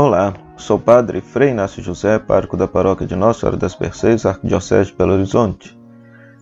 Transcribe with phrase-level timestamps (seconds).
[0.00, 4.24] Olá, sou o Padre Frei Inácio José, pároco da paróquia de Nossa Senhora das Mercês,
[4.24, 5.78] Arquidiocese de Belo Horizonte.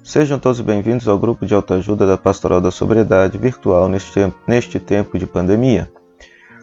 [0.04, 4.79] Sejam todos bem-vindos ao grupo de autoajuda da Pastoral da Sobriedade virtual neste tempo, neste
[4.79, 5.90] tempo de pandemia.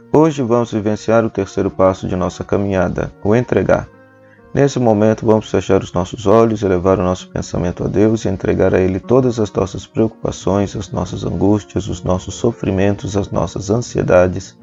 [0.09, 3.89] Hoje vamos vivenciar o terceiro passo de nossa caminhada, o entregar.
[4.53, 8.73] Nesse momento, vamos fechar os nossos olhos, elevar o nosso pensamento a Deus e entregar
[8.73, 14.57] a Ele todas as nossas preocupações, as nossas angústias, os nossos sofrimentos, as nossas ansiedades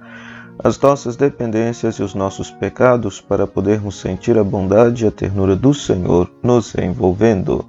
[0.65, 5.57] as nossas dependências e os nossos pecados para podermos sentir a bondade e a ternura
[5.57, 7.67] do Senhor nos envolvendo.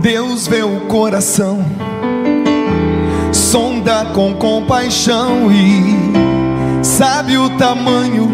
[0.00, 1.79] Deus vê o coração
[3.50, 8.30] sonda com compaixão e sabe o tamanho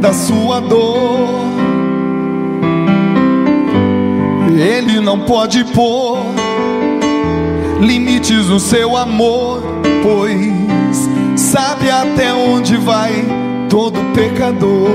[0.00, 1.30] da sua dor.
[4.56, 6.18] Ele não pode pôr
[7.80, 9.60] limites no seu amor,
[10.04, 13.10] pois sabe até onde vai
[13.68, 14.90] todo pecador.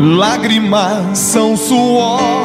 [0.00, 2.44] Lágrimas são suor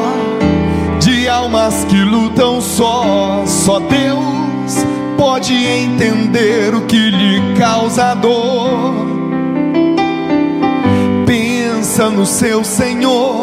[1.50, 8.94] almas que lutam só, só Deus pode entender o que lhe causa dor.
[11.26, 13.42] Pensa no seu Senhor,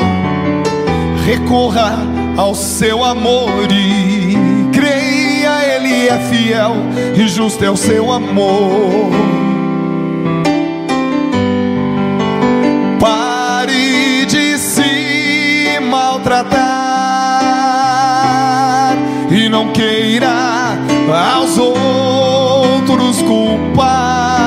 [1.26, 2.00] recorra
[2.38, 4.36] ao seu amor e
[4.72, 6.76] creia, Ele é fiel
[7.16, 9.12] e justo é o seu amor.
[13.00, 16.87] Pare de se maltratar
[19.78, 20.76] queira
[21.36, 24.47] aos outros culpar.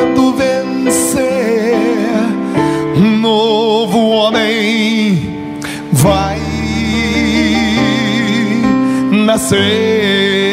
[9.51, 10.50] say.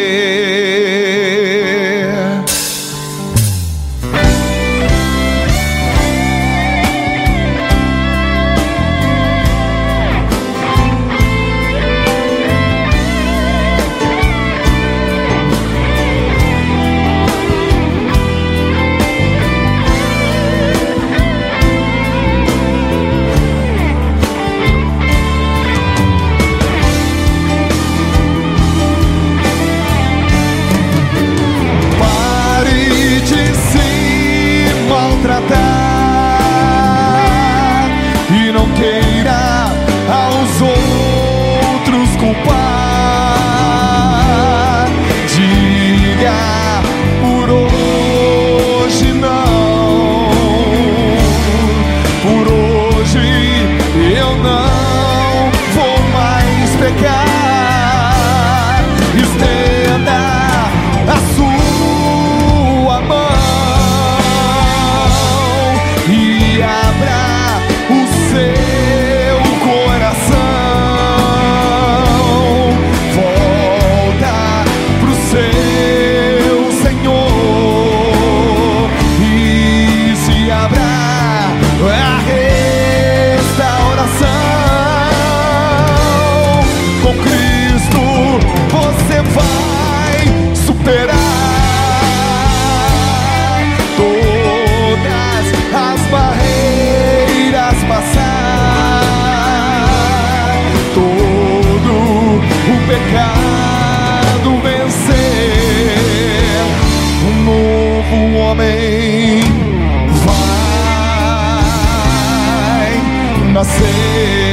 [113.80, 114.47] Vai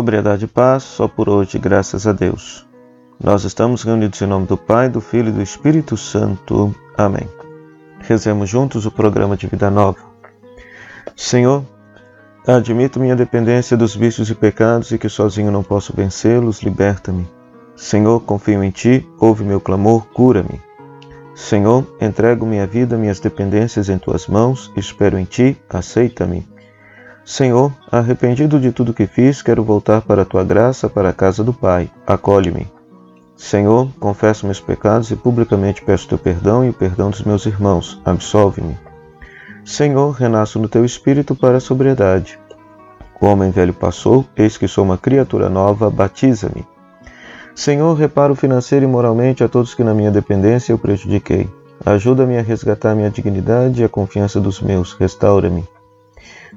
[0.00, 2.66] Sobriedade e paz, só por hoje, graças a Deus.
[3.22, 6.74] Nós estamos reunidos em nome do Pai, do Filho e do Espírito Santo.
[6.96, 7.28] Amém.
[7.98, 9.98] Rezemos juntos o programa de vida nova.
[11.14, 11.62] Senhor,
[12.46, 17.28] admito minha dependência dos vícios e pecados e que sozinho não posso vencê-los, liberta-me.
[17.76, 20.62] Senhor, confio em Ti, ouve meu clamor, cura-me.
[21.34, 26.48] Senhor, entrego minha vida, minhas dependências em Tuas mãos, espero em Ti, aceita-me.
[27.24, 31.44] Senhor, arrependido de tudo que fiz, quero voltar para a tua graça, para a casa
[31.44, 31.90] do Pai.
[32.06, 32.66] Acolhe-me.
[33.36, 38.00] Senhor, confesso meus pecados e publicamente peço teu perdão e o perdão dos meus irmãos.
[38.04, 38.76] Absolve-me.
[39.64, 42.38] Senhor, renasço no teu espírito para a sobriedade.
[43.20, 46.66] O homem velho passou, eis que sou uma criatura nova, batiza-me.
[47.54, 51.48] Senhor, reparo financeiro e moralmente a todos que na minha dependência eu prejudiquei.
[51.84, 54.92] Ajuda-me a resgatar minha dignidade e a confiança dos meus.
[54.94, 55.66] Restaura-me.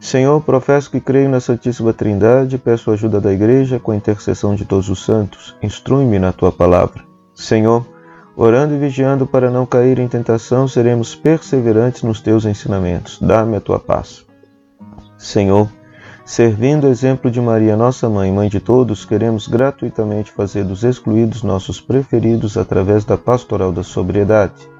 [0.03, 4.53] Senhor, professo que creio na Santíssima Trindade peço a ajuda da Igreja com a intercessão
[4.53, 5.55] de todos os santos.
[5.63, 7.05] Instrui-me na tua palavra.
[7.33, 7.87] Senhor,
[8.35, 13.17] orando e vigiando para não cair em tentação, seremos perseverantes nos teus ensinamentos.
[13.21, 14.25] Dá-me a tua paz.
[15.17, 15.69] Senhor,
[16.25, 21.43] servindo o exemplo de Maria, nossa mãe, mãe de todos, queremos gratuitamente fazer dos excluídos
[21.43, 24.72] nossos preferidos através da pastoral da sobriedade.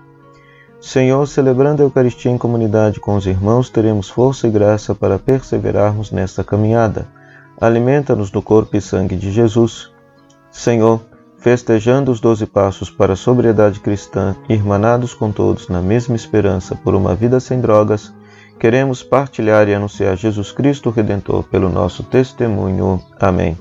[0.83, 6.12] Senhor, celebrando a Eucaristia em comunidade com os irmãos, teremos força e graça para perseverarmos
[6.12, 7.07] nesta caminhada.
[7.59, 9.89] Alimenta-nos do corpo e sangue de Jesus.
[10.51, 11.00] Senhor,
[11.38, 16.95] festejando os doze passos para a sobriedade cristã, irmanados com todos na mesma esperança por
[16.95, 18.13] uma vida sem drogas,
[18.59, 23.01] queremos partilhar e anunciar Jesus Cristo Redentor pelo nosso testemunho.
[23.21, 23.56] Amém.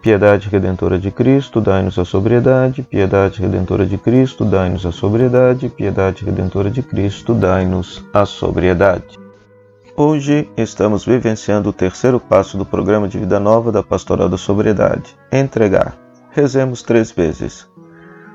[0.00, 2.82] Piedade redentora de Cristo, dai-nos a sobriedade.
[2.84, 5.68] Piedade redentora de Cristo, dai-nos a sobriedade.
[5.68, 9.18] Piedade redentora de Cristo, dai-nos a sobriedade.
[9.96, 15.16] Hoje estamos vivenciando o terceiro passo do programa de vida nova da Pastoral da Sobriedade:
[15.32, 15.96] entregar.
[16.30, 17.66] Rezemos três vezes.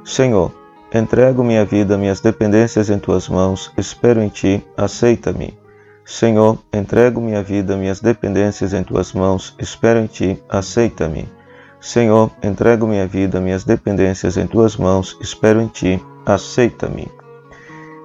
[0.03, 0.51] Senhor,
[0.93, 5.57] entrego minha vida, minhas dependências em tuas mãos, espero em ti, aceita-me.
[6.03, 11.25] Senhor, entrego minha vida, minhas dependências em tuas mãos, espero em ti, aceita-me.
[11.83, 17.11] Senhor, entrego minha vida, minhas dependências em tuas mãos, espero em ti, aceita-me.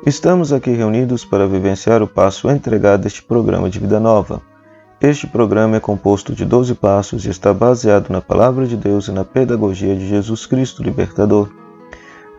[0.04, 4.42] Estamos aqui reunidos para vivenciar o passo entregado deste programa de vida nova.
[5.00, 9.12] Este programa é composto de 12 passos e está baseado na palavra de Deus e
[9.12, 11.48] na pedagogia de Jesus Cristo libertador.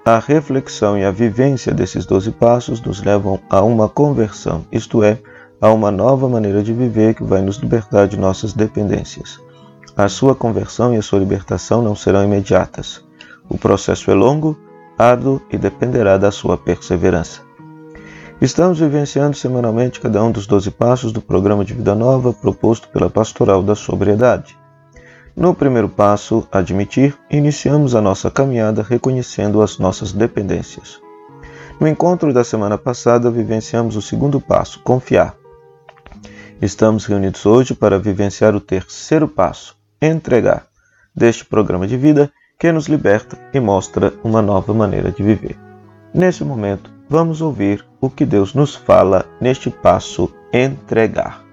[0.04, 5.18] A reflexão e a vivência desses 12 passos nos levam a uma conversão, isto é,
[5.62, 9.40] a uma nova maneira de viver que vai nos libertar de nossas dependências.
[10.00, 13.04] A sua conversão e a sua libertação não serão imediatas.
[13.50, 14.58] O processo é longo,
[14.98, 17.42] árduo e dependerá da sua perseverança.
[18.40, 23.10] Estamos vivenciando semanalmente cada um dos 12 passos do programa de vida nova proposto pela
[23.10, 24.58] Pastoral da Sobriedade.
[25.36, 30.98] No primeiro passo, admitir, iniciamos a nossa caminhada reconhecendo as nossas dependências.
[31.78, 35.36] No encontro da semana passada, vivenciamos o segundo passo, confiar.
[36.62, 40.66] Estamos reunidos hoje para vivenciar o terceiro passo, entregar
[41.16, 45.58] deste programa de vida que nos liberta e mostra uma nova maneira de viver.
[46.14, 51.44] Nesse momento, vamos ouvir o que Deus nos fala neste passo entregar.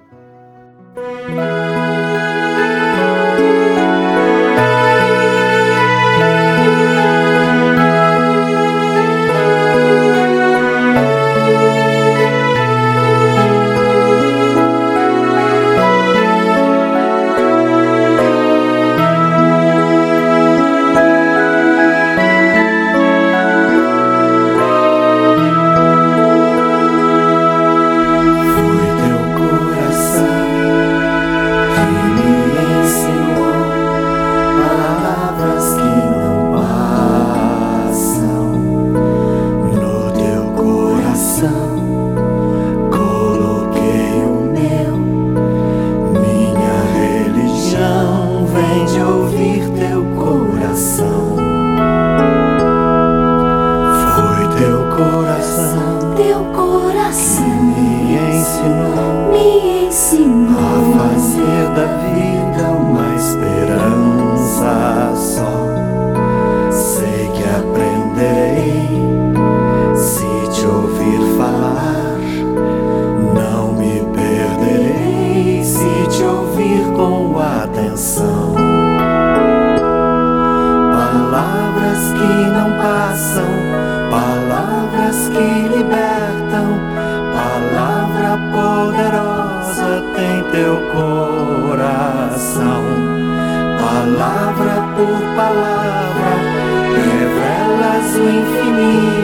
[98.28, 99.15] Infinito.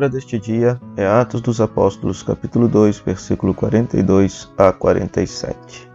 [0.00, 5.90] Palavra deste dia é Atos dos Apóstolos, capítulo 2, versículo 42 a 47.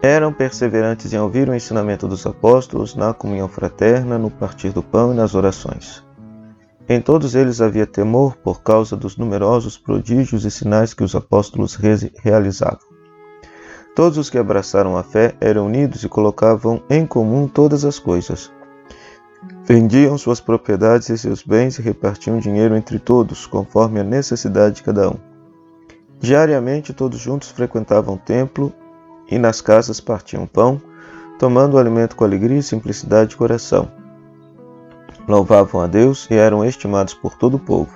[0.00, 5.12] Eram perseverantes em ouvir o ensinamento dos apóstolos, na comunhão fraterna, no partir do pão
[5.12, 6.04] e nas orações.
[6.88, 11.74] Em todos eles havia temor por causa dos numerosos prodígios e sinais que os apóstolos
[11.74, 12.78] realizavam.
[13.96, 18.52] Todos os que abraçaram a fé eram unidos e colocavam em comum todas as coisas
[19.64, 24.82] Vendiam suas propriedades e seus bens e repartiam dinheiro entre todos, conforme a necessidade de
[24.82, 25.16] cada um.
[26.20, 28.72] Diariamente, todos juntos frequentavam o templo
[29.28, 30.80] e nas casas partiam pão,
[31.38, 33.90] tomando o alimento com alegria e simplicidade de coração.
[35.26, 37.92] Louvavam a Deus e eram estimados por todo o povo.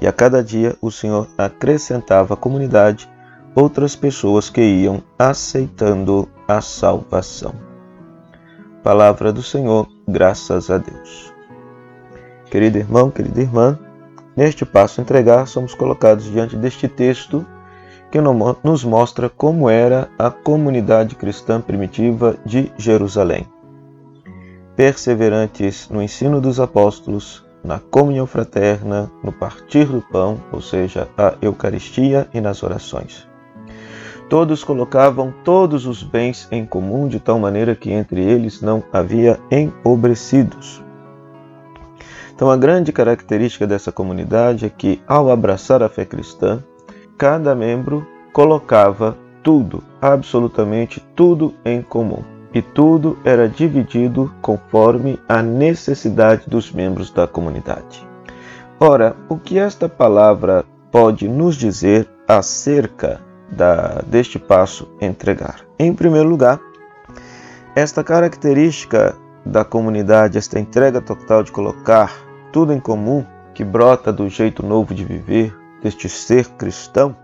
[0.00, 3.10] E a cada dia o Senhor acrescentava à comunidade
[3.54, 7.63] outras pessoas que iam aceitando a salvação.
[8.84, 11.32] Palavra do Senhor, graças a Deus.
[12.50, 13.78] Querido irmão, querida irmã,
[14.36, 17.46] neste passo entregar somos colocados diante deste texto
[18.10, 23.48] que nos mostra como era a comunidade cristã primitiva de Jerusalém.
[24.76, 31.32] Perseverantes no ensino dos apóstolos, na comunhão fraterna, no partir do pão, ou seja, a
[31.40, 33.26] Eucaristia e nas orações.
[34.28, 39.38] Todos colocavam todos os bens em comum, de tal maneira que entre eles não havia
[39.50, 40.82] empobrecidos.
[42.34, 46.64] Então, a grande característica dessa comunidade é que, ao abraçar a fé cristã,
[47.16, 52.24] cada membro colocava tudo, absolutamente tudo em comum.
[52.52, 58.06] E tudo era dividido conforme a necessidade dos membros da comunidade.
[58.80, 63.20] Ora, o que esta palavra pode nos dizer acerca
[63.56, 65.60] da, deste passo entregar.
[65.78, 66.60] Em primeiro lugar,
[67.74, 72.12] esta característica da comunidade, esta entrega total de colocar
[72.52, 77.16] tudo em comum, que brota do jeito novo de viver, deste ser cristão,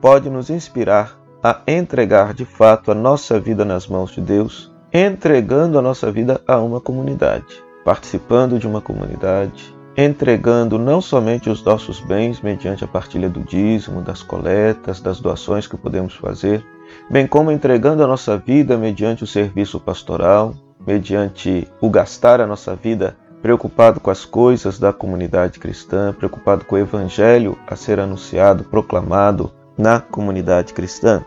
[0.00, 5.78] pode nos inspirar a entregar de fato a nossa vida nas mãos de Deus, entregando
[5.78, 12.00] a nossa vida a uma comunidade, participando de uma comunidade, entregando não somente os nossos
[12.00, 16.64] bens mediante a partilha do dízimo, das coletas, das doações que podemos fazer,
[17.10, 20.54] bem como entregando a nossa vida mediante o serviço pastoral,
[20.86, 26.76] mediante o gastar a nossa vida preocupado com as coisas da comunidade cristã, preocupado com
[26.76, 31.24] o evangelho a ser anunciado, proclamado na comunidade cristã.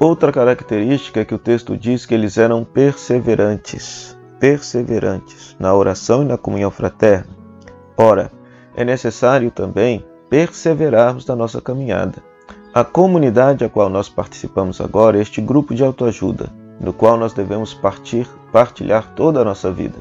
[0.00, 6.26] Outra característica é que o texto diz que eles eram perseverantes, perseverantes na oração e
[6.26, 7.41] na comunhão fraterna.
[8.02, 8.32] Ora,
[8.74, 12.20] é necessário também perseverarmos na nossa caminhada,
[12.74, 17.32] A comunidade a qual nós participamos agora é este grupo de autoajuda, no qual nós
[17.32, 19.98] devemos partir, partilhar toda a nossa vida.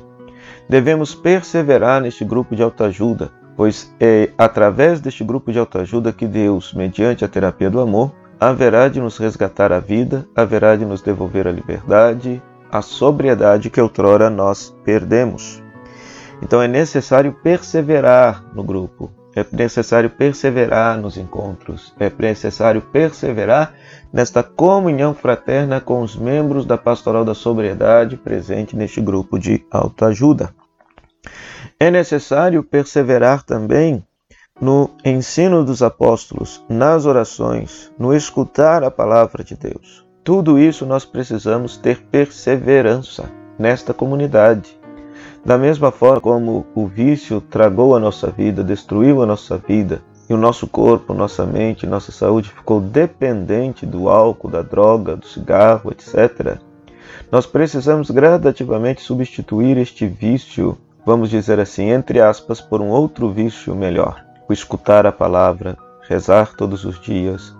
[0.67, 6.74] Devemos perseverar neste grupo de autoajuda, pois é através deste grupo de autoajuda que Deus,
[6.74, 11.48] mediante a terapia do amor, haverá de nos resgatar a vida, haverá de nos devolver
[11.48, 12.41] a liberdade,
[12.72, 15.62] a sobriedade que outrora nós perdemos.
[16.41, 23.74] Então é necessário perseverar no grupo, é necessário perseverar nos encontros, é necessário perseverar
[24.12, 30.53] nesta comunhão fraterna com os membros da Pastoral da Sobriedade presente neste grupo de autoajuda.
[31.79, 34.05] É necessário perseverar também
[34.60, 40.05] no ensino dos apóstolos, nas orações, no escutar a palavra de Deus.
[40.24, 44.79] Tudo isso nós precisamos ter perseverança nesta comunidade.
[45.43, 50.33] Da mesma forma como o vício tragou a nossa vida, destruiu a nossa vida, e
[50.33, 55.91] o nosso corpo, nossa mente, nossa saúde ficou dependente do álcool, da droga, do cigarro,
[55.91, 56.57] etc.
[57.31, 63.75] Nós precisamos gradativamente substituir este vício, vamos dizer assim, entre aspas, por um outro vício
[63.75, 64.24] melhor.
[64.48, 67.53] O escutar a palavra, rezar todos os dias,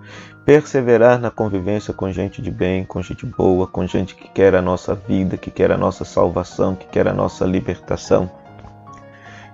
[0.44, 4.62] perseverar na convivência com gente de bem, com gente boa, com gente que quer a
[4.62, 8.30] nossa vida, que quer a nossa salvação, que quer a nossa libertação.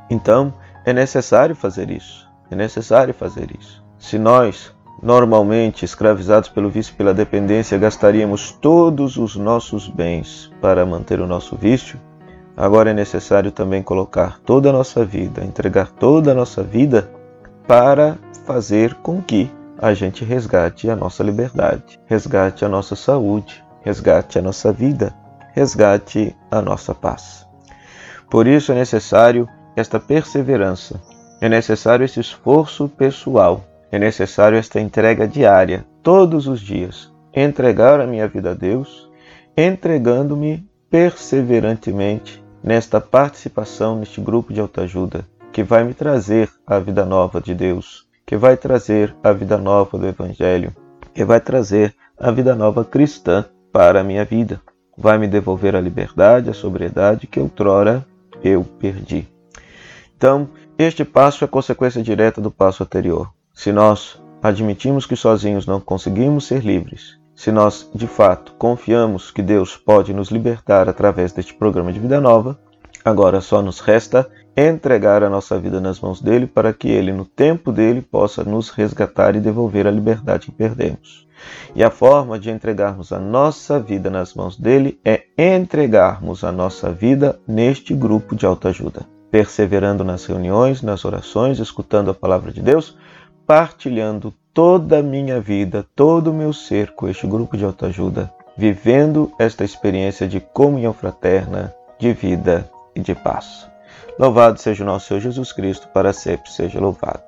[0.08, 0.54] Então,
[0.84, 2.26] é necessário fazer isso.
[2.50, 3.84] É necessário fazer isso.
[3.98, 10.86] Se nós, normalmente escravizados pelo vício e pela dependência, gastaríamos todos os nossos bens para
[10.86, 12.00] manter o nosso vício,
[12.56, 17.10] agora é necessário também colocar toda a nossa vida, entregar toda a nossa vida
[17.66, 18.16] para
[18.46, 24.42] fazer com que a gente resgate a nossa liberdade, resgate a nossa saúde, resgate a
[24.42, 25.14] nossa vida,
[25.54, 27.46] resgate a nossa paz.
[28.28, 31.00] Por isso é necessário esta perseverança,
[31.40, 38.06] é necessário esse esforço pessoal, é necessário esta entrega diária, todos os dias, entregar a
[38.06, 39.08] minha vida a Deus,
[39.56, 47.40] entregando-me perseverantemente nesta participação neste grupo de autoajuda que vai me trazer a vida nova
[47.40, 50.76] de Deus, que vai trazer a vida nova do Evangelho,
[51.14, 54.60] que vai trazer a vida nova cristã para a minha vida.
[54.98, 58.06] Vai me devolver a liberdade, a sobriedade que outrora
[58.44, 59.26] eu perdi.
[60.14, 60.46] Então,
[60.78, 63.32] este passo é consequência direta do passo anterior.
[63.54, 69.40] Se nós admitimos que sozinhos não conseguimos ser livres, se nós de fato confiamos que
[69.40, 72.60] Deus pode nos libertar através deste programa de vida nova,
[73.02, 77.24] agora só nos resta entregar a nossa vida nas mãos dele para que ele, no
[77.24, 81.28] tempo dele, possa nos resgatar e devolver a liberdade que perdemos.
[81.76, 86.90] E a forma de entregarmos a nossa vida nas mãos dele é entregarmos a nossa
[86.90, 92.96] vida neste grupo de autoajuda, perseverando nas reuniões, nas orações, escutando a palavra de Deus,
[93.46, 99.30] partilhando toda a minha vida, todo o meu ser com este grupo de autoajuda, vivendo
[99.38, 103.68] esta experiência de comunhão fraterna, de vida e de paz.
[104.18, 107.22] Louvado seja o nosso Senhor Jesus Cristo, para sempre seja louvado.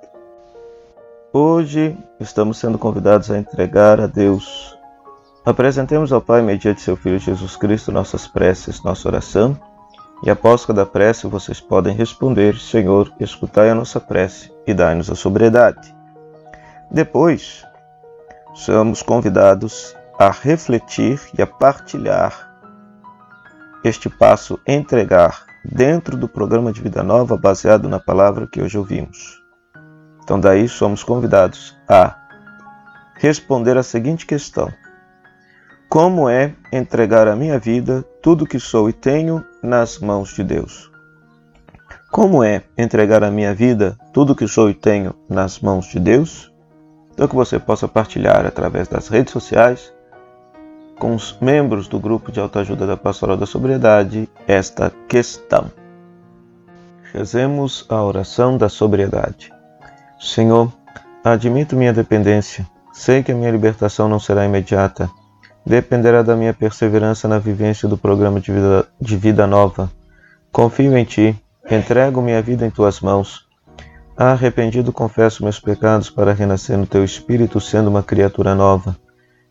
[1.33, 4.77] Hoje estamos sendo convidados a entregar a Deus.
[5.45, 9.57] Apresentemos ao Pai, mediante seu Filho Jesus Cristo, nossas preces, nossa oração.
[10.25, 15.15] E após cada prece, vocês podem responder: Senhor, escutai a nossa prece e dai-nos a
[15.15, 15.95] sobriedade.
[16.91, 17.65] Depois,
[18.53, 22.51] somos convidados a refletir e a partilhar
[23.85, 29.41] este passo entregar dentro do programa de Vida Nova baseado na palavra que hoje ouvimos.
[30.23, 32.17] Então, daí somos convidados a
[33.17, 34.73] responder a seguinte questão:
[35.89, 40.91] Como é entregar a minha vida, tudo que sou e tenho, nas mãos de Deus?
[42.11, 46.53] Como é entregar a minha vida, tudo que sou e tenho, nas mãos de Deus?
[47.13, 49.93] Então, que você possa partilhar através das redes sociais
[51.01, 55.71] com os membros do grupo de autoajuda da Pastoral da Sobriedade esta questão.
[57.11, 59.51] Rezemos a oração da sobriedade.
[60.21, 60.71] Senhor,
[61.25, 62.69] admito minha dependência.
[62.93, 65.11] Sei que a minha libertação não será imediata.
[65.65, 69.91] Dependerá da minha perseverança na vivência do programa de vida, de vida nova.
[70.53, 71.35] Confio em Ti.
[71.71, 73.47] Entrego minha vida em Tuas mãos.
[74.15, 78.95] Arrependido confesso meus pecados para renascer no Teu Espírito, sendo uma criatura nova.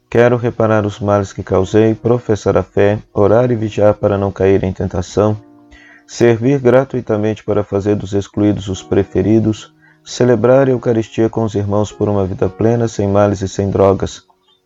[0.09, 4.63] Quero reparar os males que causei, professar a fé, orar e vigiar para não cair
[4.63, 5.37] em tentação,
[6.07, 9.71] servir gratuitamente para fazer dos excluídos os preferidos,
[10.03, 14.23] celebrar a Eucaristia com os irmãos por uma vida plena, sem males e sem drogas,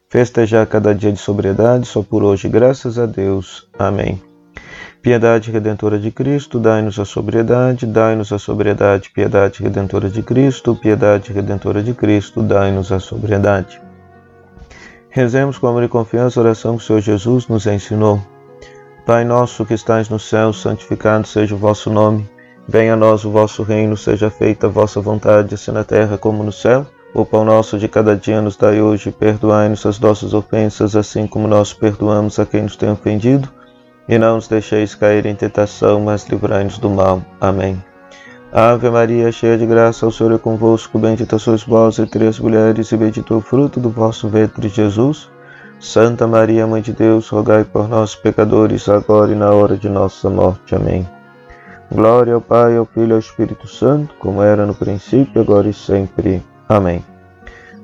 [0.09, 3.67] festejar cada dia de sobriedade, só por hoje, graças a Deus.
[3.77, 4.21] Amém.
[5.01, 9.09] Piedade Redentora de Cristo, dai-nos a sobriedade, dai-nos a sobriedade.
[9.09, 13.82] Piedade Redentora de Cristo, piedade Redentora de Cristo, dai-nos a sobriedade.
[15.15, 18.19] Rezemos com amor e confiança a oração que o Senhor Jesus nos ensinou.
[19.05, 22.27] Pai nosso que estais no céu, santificado seja o vosso nome.
[22.67, 26.43] Venha a nós o vosso reino, seja feita a vossa vontade, assim na terra como
[26.43, 26.87] no céu.
[27.13, 31.47] O pão nosso de cada dia nos dai hoje, perdoai-nos as nossas ofensas, assim como
[31.47, 33.47] nós perdoamos a quem nos tem ofendido.
[34.09, 37.23] E não nos deixeis cair em tentação, mas livrai-nos do mal.
[37.39, 37.79] Amém.
[38.55, 42.91] Ave Maria, cheia de graça, o Senhor é convosco, bendita sois vós entre as mulheres,
[42.91, 45.27] e bendito é o fruto do vosso ventre, Jesus.
[45.79, 50.29] Santa Maria, Mãe de Deus, rogai por nós, pecadores, agora e na hora de nossa
[50.29, 50.75] morte.
[50.75, 51.09] Amém.
[51.91, 55.73] Glória ao Pai, ao Filho e ao Espírito Santo, como era no princípio, agora e
[55.73, 56.43] sempre.
[56.69, 57.03] Amém.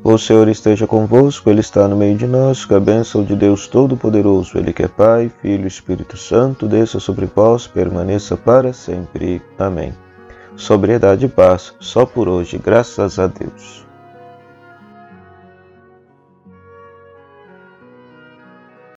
[0.03, 3.67] O Senhor esteja convosco, Ele está no meio de nós, que a bênção de Deus
[3.67, 9.41] Todo-Poderoso, Ele que é Pai, Filho e Espírito Santo, desça sobre vós, permaneça para sempre.
[9.57, 9.91] Amém
[10.59, 13.88] sobriedade e paz, só por hoje, graças a Deus.